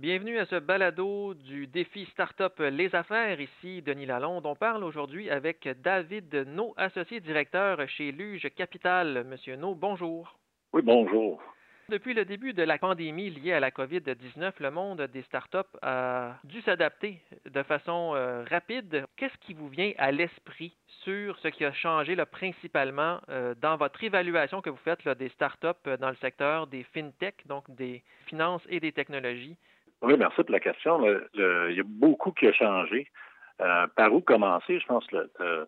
[0.00, 3.40] Bienvenue à ce balado du défi Startup Les Affaires.
[3.40, 4.46] Ici Denis Lalonde.
[4.46, 9.24] On parle aujourd'hui avec David No, associé directeur chez Luge Capital.
[9.24, 10.38] Monsieur No, bonjour.
[10.72, 11.42] Oui, bonjour.
[11.88, 16.36] Depuis le début de la pandémie liée à la COVID-19, le monde des startups a
[16.44, 17.18] dû s'adapter
[17.50, 19.04] de façon euh, rapide.
[19.16, 24.04] Qu'est-ce qui vous vient à l'esprit sur ce qui a changé principalement euh, dans votre
[24.04, 28.62] évaluation que vous faites des startups euh, dans le secteur des fintech, donc des finances
[28.68, 29.56] et des technologies?
[30.02, 31.04] Oui, merci pour la question.
[31.34, 33.10] il y a beaucoup qui a changé.
[33.58, 34.78] par où commencer?
[34.78, 35.66] Je pense que la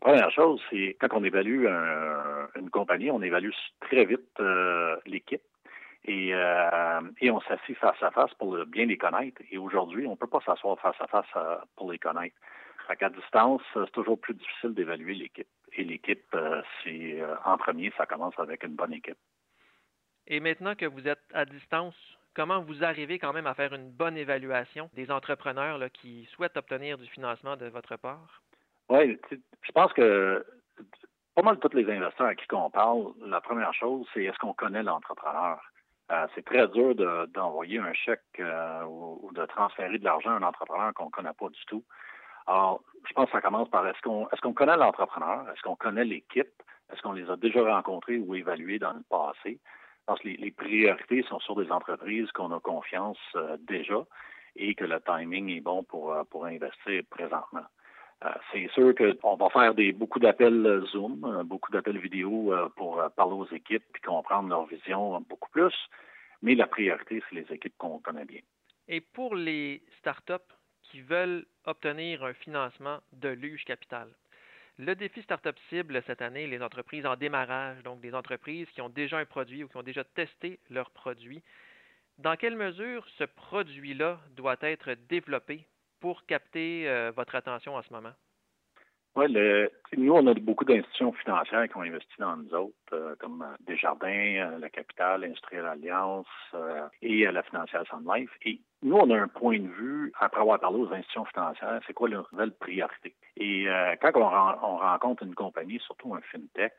[0.00, 1.66] première chose, c'est quand on évalue
[2.56, 4.40] une compagnie, on évalue très vite
[5.06, 5.42] l'équipe
[6.06, 9.42] et, euh, et on s'assied face à face pour bien les connaître.
[9.50, 12.36] Et aujourd'hui, on ne peut pas s'asseoir face à face euh, pour les connaître.
[12.98, 15.48] Qu'à distance, c'est toujours plus difficile d'évaluer l'équipe.
[15.72, 19.18] Et l'équipe, euh, c'est en premier, ça commence avec une bonne équipe.
[20.28, 21.96] Et maintenant que vous êtes à distance,
[22.36, 26.98] comment vous arrivez quand même à faire une bonne évaluation des entrepreneurs qui souhaitent obtenir
[26.98, 28.42] du financement de votre part?
[28.90, 29.18] Oui,
[29.62, 30.44] je pense que
[31.34, 34.52] pas mal tous les investisseurs à qui on parle, la première chose, c'est est-ce qu'on
[34.52, 35.58] connaît l'entrepreneur?
[36.12, 36.94] Euh, c'est très dur
[37.28, 41.32] d'envoyer un chèque euh, ou, de transférer de l'argent à un entrepreneur qu'on ne connaît
[41.36, 41.82] pas du tout.
[42.46, 45.74] Alors, je pense que ça commence par est-ce qu'on est-ce qu'on connaît l'entrepreneur, est-ce qu'on
[45.74, 46.62] connaît l'équipe,
[46.92, 49.58] est-ce qu'on les a déjà rencontrés ou évalués dans le passé?
[50.08, 54.06] Je pense que les, priorités sont sur des entreprises qu'on a confiance euh, déjà
[54.54, 57.66] et que le timing est bon pour, pour investir présentement.
[58.24, 63.02] Euh, c'est sûr qu'on va faire beaucoup d'appels euh, Zoom, euh, beaucoup d'appels vidéo pour
[63.14, 65.74] parler aux équipes et comprendre leur vision beaucoup plus.
[66.42, 68.40] Mais la priorité, c'est les équipes qu'on connaît bien.
[68.88, 74.08] Et pour les startups qui veulent obtenir un financement de Luge Capital,
[74.78, 78.88] le défi Startup Cible cette année, les entreprises en démarrage, donc des entreprises qui ont
[78.88, 81.42] déjà un produit ou qui ont déjà testé leur produit,
[82.18, 85.66] dans quelle mesure ce produit-là doit être développé
[86.00, 88.12] pour capter euh, votre attention en ce moment?
[89.16, 89.34] Oui,
[89.96, 93.56] nous, on a beaucoup d'institutions financières qui ont investi dans nous autres, euh, comme euh,
[93.66, 96.26] Desjardins, la Capitale, l'Industrielle Alliance
[97.00, 98.30] et la financière Sun Life.
[98.44, 101.94] Et nous, on a un point de vue, après avoir parlé aux institutions financières, c'est
[101.94, 103.14] quoi leur nouvelle priorité?
[103.38, 103.66] Et
[104.02, 106.74] quand on, on, rencontre une compagnie, surtout un FinTech,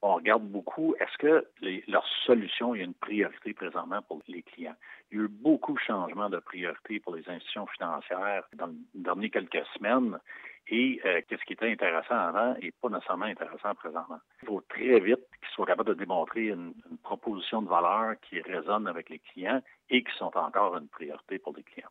[0.00, 1.46] on regarde beaucoup, est-ce que
[1.88, 4.76] leur solution, il y a une priorité présentement pour les clients?
[5.10, 8.74] Il y a eu beaucoup de changements de priorité pour les institutions financières dans les
[8.94, 10.18] dernières quelques semaines.
[10.68, 14.20] Et euh, qu'est-ce qui était intéressant avant et pas nécessairement intéressant présentement?
[14.42, 18.86] Il faut très vite qu'ils soient capables de démontrer une, proposition de valeur qui résonne
[18.86, 21.90] avec les clients et qui sont encore une priorité pour les clients.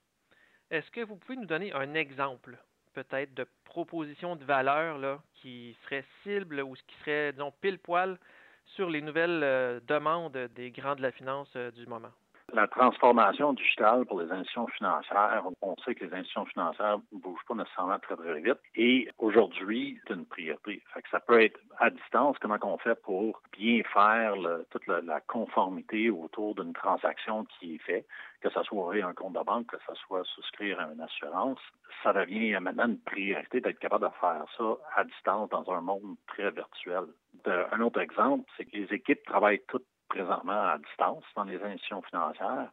[0.72, 2.58] Est-ce que vous pouvez nous donner un exemple
[2.94, 8.18] peut-être de propositions de valeur là, qui seraient cibles ou qui seraient, disons, pile poil
[8.66, 12.12] sur les nouvelles euh, demandes des grands de la finance euh, du moment?
[12.54, 17.44] La transformation digitale pour les institutions financières, on sait que les institutions financières ne bougent
[17.48, 18.60] pas nécessairement très, très vite.
[18.76, 20.84] Et aujourd'hui, c'est une priorité.
[20.94, 24.36] Fait que ça peut être à distance, comment on fait pour bien faire
[24.70, 28.06] toute la, conformité autour d'une transaction qui est faite,
[28.42, 31.60] que ce soit ouvrir un compte de banque, que ce soit souscrire à une assurance.
[32.04, 36.18] Ça devient maintenant une priorité d'être capable de faire ça à distance dans un monde
[36.28, 37.06] très virtuel.
[37.48, 42.04] un autre exemple, c'est que les équipes travaillent toutes présentement à distance dans les institutions
[42.04, 42.72] financières.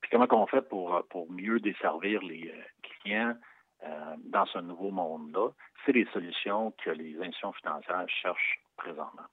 [0.00, 3.34] Puis comment on fait pour, pour mieux desservir les euh, clients
[3.84, 5.50] euh, dans ce nouveau monde-là?
[5.84, 9.28] C'est les solutions que les institutions financières cherchent présentement.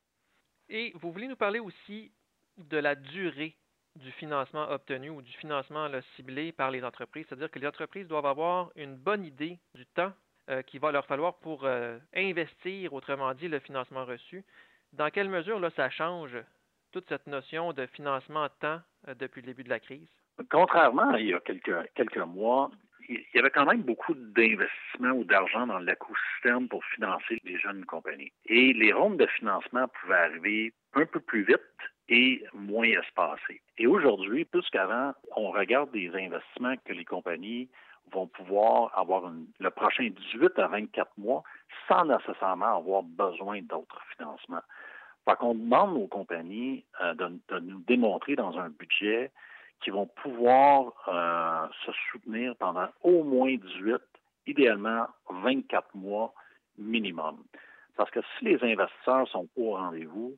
[0.69, 2.11] Et vous voulez nous parler aussi
[2.57, 3.55] de la durée
[3.95, 8.27] du financement obtenu ou du financement ciblé par les entreprises, c'est-à-dire que les entreprises doivent
[8.27, 10.13] avoir une bonne idée du temps
[10.49, 11.67] euh, qu'il va leur falloir pour
[12.13, 14.45] investir, autrement dit, le financement reçu.
[14.93, 16.37] Dans quelle mesure là, ça change
[16.91, 20.07] toute cette notion de financement temps euh, depuis le début de la crise?
[20.49, 22.69] Contrairement à il y a quelques, mois,
[23.09, 27.85] il y avait quand même beaucoup d'investissements ou d'argent dans l'écosystème pour financer les jeunes
[27.85, 28.31] compagnies.
[28.45, 31.59] Et les rondes de financement pouvaient arriver un peu plus vite
[32.09, 33.61] et moins espacées.
[33.77, 37.69] Et aujourd'hui, plus qu'avant, on regarde des investissements que les compagnies
[38.11, 41.43] vont pouvoir avoir le prochain 18 à 24 mois
[41.87, 44.61] sans nécessairement avoir besoin d'autres financements.
[45.27, 49.29] Fait qu'on demande aux compagnies euh, de, nous démontrer dans un budget
[49.81, 53.97] qu'ils vont pouvoir euh, se soutenir pendant au moins 18,
[54.47, 56.33] idéalement 24 mois
[56.77, 57.43] minimum.
[57.97, 60.37] Parce que si les investisseurs sont au rendez-vous,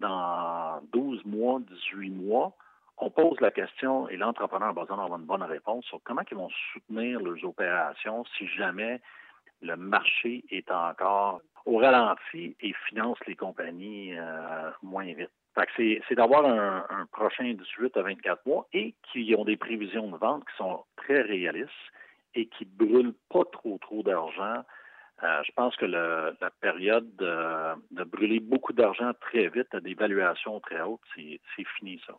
[0.00, 1.60] dans 12 mois,
[1.92, 2.52] 18 mois,
[2.96, 6.36] on pose la question et l'entrepreneur a besoin d'avoir une bonne réponse sur comment ils
[6.36, 9.02] vont soutenir leurs opérations si jamais
[9.64, 15.30] le marché est encore au ralenti et finance les compagnies euh, moins vite.
[15.76, 20.44] c'est d'avoir un, prochain 18 à 24 mois et qui ont des prévisions de vente
[20.44, 21.70] qui sont très réalistes
[22.34, 24.62] et qui ne brûlent pas trop, trop d'argent.
[25.22, 30.60] Euh, je pense que la période de, brûler beaucoup d'argent très vite à des valuations
[30.60, 31.40] très hautes, c'est
[31.78, 32.14] fini, ça.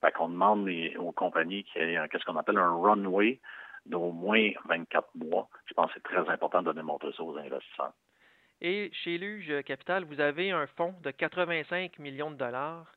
[0.00, 3.40] Fait qu'on demande aux compagnies qu'il y ait qu'est-ce qu'on appelle un runway
[3.86, 5.48] d'au moins 24 mois.
[5.66, 7.92] Je pense que c'est très important de démontrer ça aux investisseurs.
[8.60, 12.92] Et chez Luge Capital, vous avez un fonds de 85 millions de dollars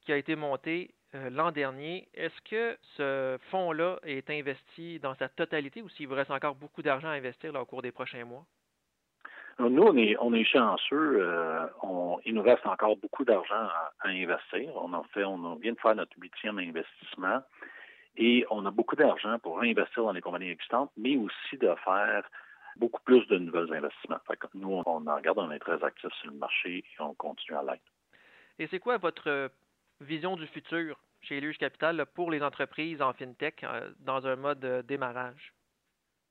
[0.00, 2.08] qui a été monté euh, l'an dernier.
[2.14, 6.82] Est-ce que ce fonds-là est investi dans sa totalité ou s'il vous reste encore beaucoup
[6.82, 8.44] d'argent à investir au cours des prochains mois?
[9.60, 11.18] nous, on est, on est chanceux.
[11.20, 11.66] Euh,
[12.24, 14.70] il nous reste encore beaucoup d'argent à, investir.
[14.74, 17.40] On en fait, on vient de faire notre huitième investissement
[18.16, 22.28] et on a beaucoup d'argent pour investir dans les compagnies existantes, mais aussi de faire
[22.76, 24.20] beaucoup plus de nouveaux investissements.
[24.54, 27.62] nous, on en regarde, on est très actifs sur le marché et on continue à
[27.62, 27.82] l'être.
[28.58, 29.50] Et c'est quoi votre
[30.00, 34.84] vision du futur chez Luge Capital pour les entreprises en FinTech euh, dans un mode
[34.86, 35.54] démarrage?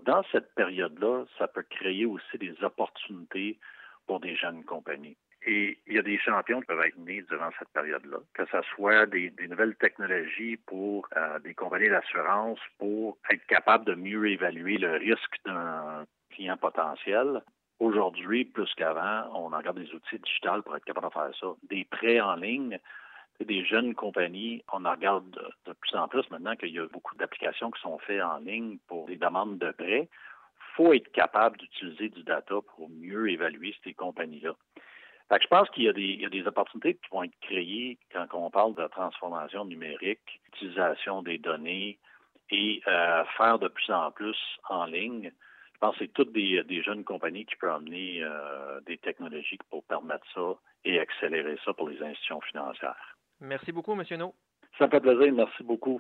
[0.02, 3.58] Dans cette période-là, ça peut créer aussi des opportunités
[4.06, 5.18] pour des jeunes compagnies.
[5.46, 8.62] Et il y a des champions qui peuvent être nés durant cette période-là, que ce
[8.76, 14.78] soit des, nouvelles technologies pour euh, des compagnies d'assurance pour être capable de mieux évaluer
[14.78, 17.42] le risque d'un clients potentiels.
[17.80, 21.48] Aujourd'hui, plus qu'avant, on regarde des outils digitales pour être capable de faire ça.
[21.70, 22.80] Des prêts en ligne,
[23.40, 25.30] des jeunes compagnies, on en regarde
[25.66, 28.78] de, plus en plus maintenant qu'il y a beaucoup d'applications qui sont faites en ligne
[28.88, 30.08] pour des demandes de prêts.
[30.10, 34.56] Il faut être capable d'utiliser du data pour mieux évaluer ces compagnies-là.
[35.32, 38.76] Je pense qu'il y, y, a des opportunités qui vont être créées quand on parle
[38.76, 41.98] de transformation numérique, utilisation des données
[42.50, 44.38] et euh, faire de plus en plus
[44.70, 45.32] en ligne
[45.84, 50.26] pense que c'est toutes des, jeunes compagnies qui peuvent amener euh, des technologies pour permettre
[50.34, 50.56] ça
[50.86, 53.18] et accélérer ça pour les institutions financières.
[53.42, 54.04] Merci beaucoup, M.
[54.18, 54.34] No.
[54.80, 55.34] Ça fait plaisir.
[55.34, 56.00] Merci beaucoup.